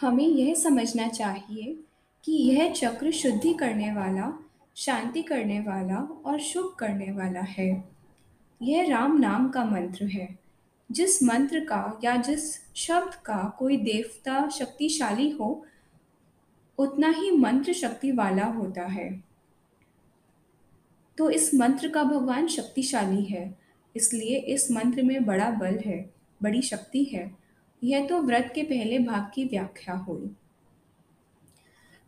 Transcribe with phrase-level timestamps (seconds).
[0.00, 1.84] हमें यह समझना चाहिए
[2.24, 7.88] कि यह चक्र शुद्धि करने वाला, शांति करने वाला और शुभ करने वाला है।
[8.62, 10.38] यह राम नाम का मंत्र है।
[10.92, 15.66] जिस मंत्र का या जिस शब्द का कोई देवता शक्तिशाली हो,
[16.78, 19.24] उतना ही मंत्र शक्ति वाला होता है।
[21.18, 23.58] तो इस मंत्र का भगवान शक्तिशाली है,
[23.96, 27.45] इसलिए इस मंत्र में बड़ा बल है, बड़ी शक्ति है।
[27.82, 30.30] यह तो व्रत के पहले भाग की व्याख्या हुई।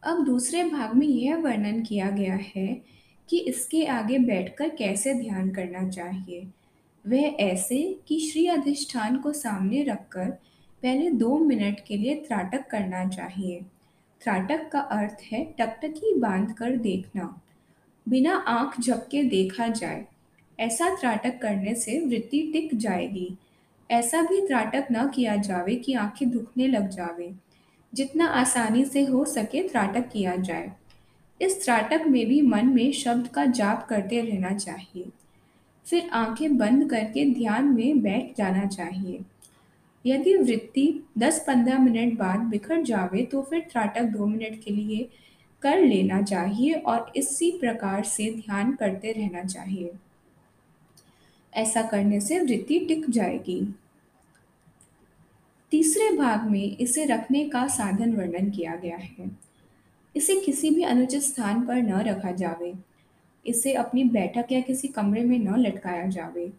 [0.02, 2.66] अब दूसरे भाग में यह वर्णन किया गया है
[3.28, 6.46] कि इसके आगे बैठकर कैसे ध्यान करना चाहिए।
[7.04, 7.78] वह ऐसे
[8.09, 10.30] कि श्री अधिष्ठान को सामने रखकर
[10.82, 13.60] पहले दो मिनट के लिए त्राटक करना चाहिए।
[14.20, 17.40] त्राटक का अर्थ है टकटकी बाँध कर देखना,
[18.06, 20.04] बिना आँख झपके देखा जाए।
[20.59, 23.37] ऐसा त्राटक करने से वृत्ति टिक जाएगी।
[23.91, 27.34] ऐसा भी त्राटक न किया जावे कि आँखें दुखने लग जावे।
[27.95, 30.73] जितना आसानी से हो सके त्राटक किया जाए।
[31.40, 35.09] इस त्राटक में भी मन में शब्द का जाप करते रहना चाहिए।
[35.87, 39.21] फिर आँखें बंद करके ध्यान में बैठ जाना चाहिए।
[40.07, 45.09] यदि वृत्ति 10-15 मिनट बाद बिखर जावे तो फिर त्राटक दो मिनट के लिए
[45.62, 49.93] कर लेना चाहिए और इसी प्रकार से ध्यान करते रहना चाहिए।
[51.55, 53.74] ऐसा करने से वृत्ति टिक जाएगी।
[55.71, 59.38] तीसरे भाग में इसे रखने का साधन वर्णन किया गया है।
[60.16, 62.74] इसे किसी भी अनुचित स्थान पर न रखा जावे।
[63.47, 66.53] इसे अपनी बैठक या किसी कमरे में न लटकाया जावे।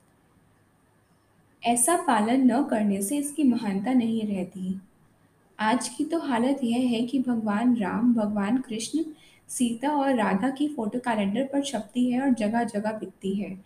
[1.63, 4.81] ऐसा पालन न करने से इसकी महानता नहीं रहती।
[5.59, 9.03] आज की तो हालत यह है कि भगवान राम, भगवान कृष्ण,
[9.47, 13.63] सीता और राधा की फ़ोटो कैलेंडर पर छपती है और जगह-जगह बिकती है।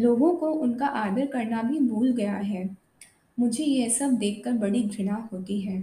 [0.00, 2.87] लोगों को उनका आदर करना भी भूल गया है।
[3.38, 5.82] मुझे यह सब देखकर बड़ी घृणा होती है।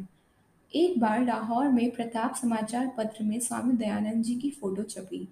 [0.73, 5.27] एक बार लाहौर में प्रताप समाचार पत्र में स्वामी दयानंद जी की फ़ोटो छपी,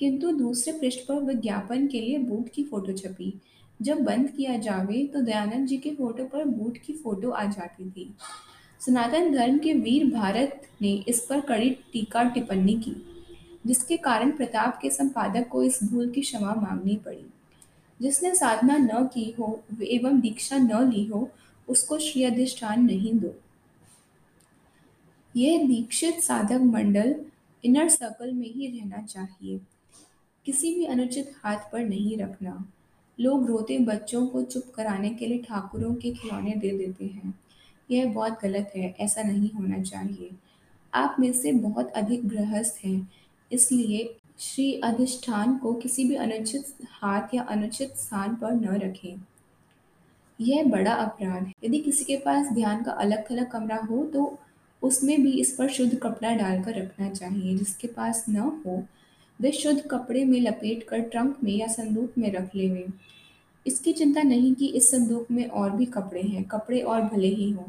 [0.00, 3.32] किंतु दूसरे पृष्ठ पर विज्ञापन के लिए बूट की फ़ोटो छपी।
[3.80, 7.90] जब बंद किया जावे तो दयानंद जी के फ़ोटो पर बूट की फ़ोटो आ जाती
[7.90, 8.12] थी।
[8.80, 12.96] सनातन धर्म के वीर भारत ने इस पर कड़ी टीका टिप्पणी की,
[13.66, 17.24] जिसके कारण प्रताप के संपादक को इस भूल की क्षमा मांगनी पड़ी।
[18.00, 21.28] जिसने साधना न की हो एवं दीक्षा न ली हो,
[21.68, 23.34] उसको श्री अधिष्ठान नहीं दो।
[25.36, 27.24] यह दीक्षित साधक मंडल
[27.64, 29.60] इनर सर्कल में ही रहना चाहिए।
[30.46, 32.72] किसी भी अनुचित हाथ पर नहीं रखना।
[33.20, 37.40] लोग रोते बच्चों को चुप कराने के लिए ठाकुरों के खिलौने दे देते हैं।
[37.90, 40.30] यह बहुत गलत है, ऐसा नहीं होना चाहिए।
[40.94, 43.12] आप में से बहुत अधिक गृहस्थ हैं,
[43.52, 49.16] इसलिए श्री अधिष्ठान को किसी भी अनुचित हाथ या अनुचित स्थान पर न रखें।
[50.40, 54.38] यह बड़ा अपराध है। यदि किसी के पास ध्यान का अलग-थलग कमरा हो तो
[54.82, 58.82] उसमें भी इस पर शुद्ध कपड़ा डालकर रखना चाहिए। जिसके पास न हो,
[59.40, 62.86] वे शुद्ध कपड़े में लपेट कर ट्रंक में या संदूक में रख लेवे।
[63.66, 67.50] इसकी चिंता नहीं कि इस संदूक में और भी कपड़े हैं, कपड़े और भले ही
[67.50, 67.64] हों।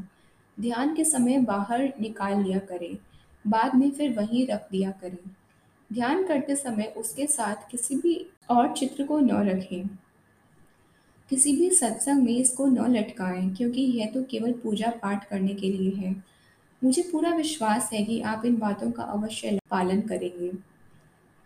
[0.60, 2.98] ध्यान के समय बाहर निकाल लिया करें,
[3.46, 5.30] बाद में फिर वहीं रख दिया करें।
[5.92, 9.88] ध्यान करते समय उसके साथ किसी भी और चित्र को न रखें।
[11.30, 15.70] किसी भी सत्संग में इसको न लटकाएँ, क्योंकि यह तो केवल पूजा पाठ करने के
[15.70, 16.14] लिए है।
[16.82, 20.50] मुझे पूरा विश्वास है कि आप इन बातों का अवश्य पालन करेंगे।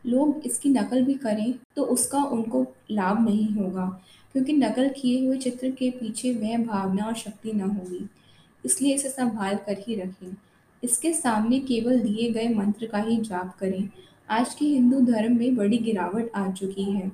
[0.04, 3.86] लोग इसकी नकल भी करें तो उसका उनको लाभ नहीं होगा,
[4.34, 8.08] क्योंकि नकल किए हुए चित्र के पीछे वह भावना और शक्ति न होगी।
[8.64, 10.36] इसलिए इसे संभाल कर ही रखें।
[10.82, 13.88] इसके सामने केवल दिए गए मंत्र का ही जाप करें।
[14.30, 17.10] आज के हिंदू धर्म में बड़ी गिरावट आ चुकी है।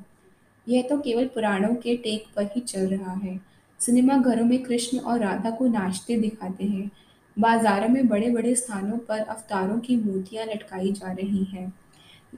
[0.69, 3.41] यह तो केवल पुराणों के टेक पर ही चल रहा है।
[3.81, 6.91] सिनेमा घरों में कृष्ण और राधा को नाचते दिखाते हैं।
[7.39, 11.73] बाजारों में बड़े-बड़े स्थानों पर अवतारों की मूर्तियाँ लटकाई जा रही हैं।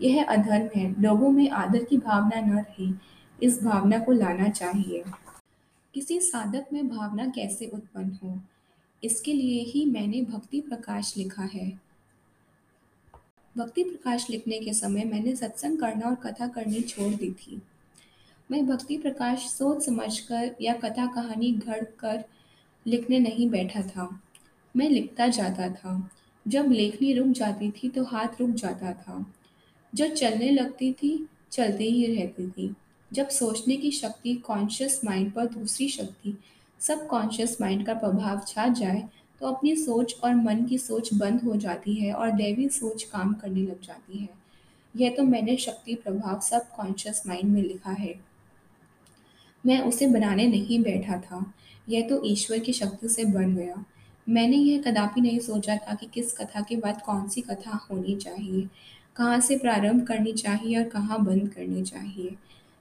[0.02, 2.94] यह अधर्म है। लोगों में आदर की भावना न रही,
[3.42, 5.04] इस भावना को लाना चाहिए।
[5.94, 8.40] किसी साधक में भावना कैसे उत्पन्न हो,
[9.04, 11.80] इसके लिए ही मैंने भक्ति प्रकाश लिखा है।
[13.58, 17.62] भक्ति प्रकाश लिखने के समय मैंने सत्संग करना और कथा करनी छोड़ दी थी।
[18.50, 22.24] मैं भक्ति प्रकाश सोच समझकर या कथा कहानी घड़ कर
[22.86, 24.20] लिखने नहीं बैठा था।
[24.76, 26.10] मैं लिखता जाता था।
[26.48, 29.34] जब लेखनी रुक जाती थी तो हाथ रुक जाता था।
[29.94, 32.74] जब चलने लगती थी, चलते ही रहती थी।
[33.12, 36.38] जब सोचने की शक्ति कॉन्शियस माइंड पर दूसरी शक्ति
[36.80, 39.08] सब कॉन्शियस माइंड का प्रभाव छा जाए
[39.40, 43.32] तो अपनी सोच और मन की सोच बंद हो जाती है और दैवी सोच काम
[43.32, 44.28] करने लग जाती है।
[44.96, 48.27] यह तो मैंने शक्ति प्रभाव सब कॉन्शियस माइंड में लिखा है।
[49.68, 51.54] मैं उसे बनाने नहीं बैठा था।
[51.88, 53.84] यह तो ईश्वर की शक्ति से बन गया।
[54.28, 58.68] मैंने यह कदापि नहीं सोचा था कि किस कथा के बाद कौन-सी कथा होनी चाहिए,
[59.16, 62.36] कहाँ से प्रारंभ करनी चाहिए और कहाँ बंद करनी चाहिए।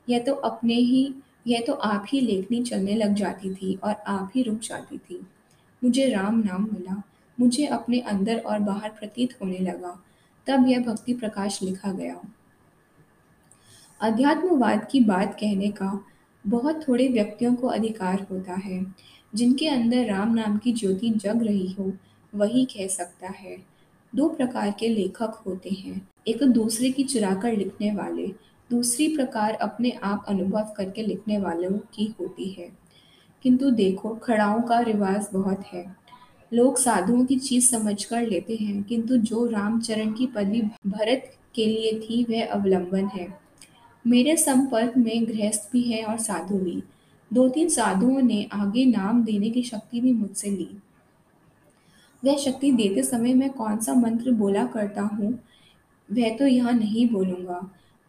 [0.10, 1.16] यह तो अपने ही
[1.48, 5.28] यह तो आप ही लेखनी चलने लग जाती थी और आप ही रुक जाती थी।
[5.84, 7.02] मुझे राम नाम मिला,
[7.40, 10.04] मुझे अपने अंदर और बाहर प्रतीत होने लगा,
[10.48, 12.22] तब यह भक्ति प्रकाश लिखा गया।
[14.02, 16.06] अध्यात्मवाद की बात कहने का
[16.48, 18.96] बहुत थोड़े व्यक्तियों को अधिकार होता है।
[19.36, 21.94] जिनके अंदर राम नाम की ज्योति जग रही हो,
[22.36, 23.58] वही कह सकता है।
[24.16, 28.28] दो प्रकार के लेखक होते हैं, एक दूसरे की चुराकर लिखने वाले,
[28.72, 32.72] दूसरी प्रकार अपने आप अनुभव करके लिखने वालों की होती है।
[33.44, 35.96] किंतु देखो खड़ाओं का रिवाज बहुत है।
[36.54, 42.00] लोग साधुओं की चीज़ समझकर लेते हैं, किंतु जो रामचरण की पदवी भरत के लिए
[42.00, 43.47] थी वह अवलंबन है।
[44.08, 46.82] मेरे संपर्क में गृहस्थ भी है और साधु भी।
[47.32, 50.70] दो तीन साधुओं ने आगे नाम देने की शक्ति भी मुझसे ली।
[52.24, 55.32] वह शक्ति देते समय मैं कौन सा मंत्र बोला करता हूँ
[56.10, 57.60] वह तो यहाँ नहीं बोलूँगा,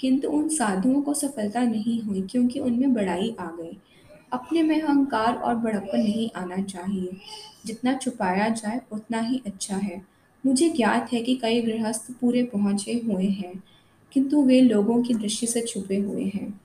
[0.01, 3.77] किंतु उन साधुओं को सफलता नहीं हुई क्योंकि उनमें बड़ाई आ गई।
[4.33, 7.17] अपने में अहंकार और बड़प्पन नहीं आना चाहिए।
[7.67, 10.01] जितना छुपाया जाए उतना ही अच्छा है।
[10.45, 13.53] मुझे ज्ञात है कि कई गृहस्थ पूरे पहुँचे हुए हैं,
[14.13, 16.61] किंतु वे लोगों की दृष्टि से छुपे हुए हैं।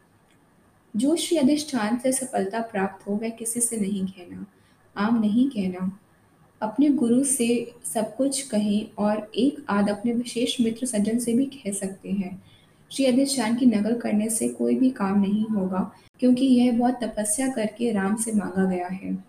[0.95, 4.45] जो श्री अधिष्ठान से सफलता प्राप्त हो वह किसी से नहीं कहना,
[4.98, 6.00] आम नहीं कहना।
[6.62, 11.45] अपने गुरु से सब कुछ कहें और एक आध अपने विशेष मित्र सज्जन से भी
[11.45, 12.42] कह सकते हैं।
[12.92, 17.48] श्री अधिष्ठान की नकल करने से कोई भी काम नहीं होगा क्योंकि यह बहुत तपस्या
[17.48, 19.25] करके राम से मांगा गया है।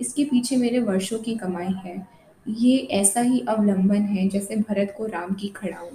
[0.00, 2.08] इसके पीछे मेरे वर्षों की कमाई है।
[2.48, 5.90] ये ऐसा ही अवलंबन है जैसे भरत को राम की खड़ाऊँ।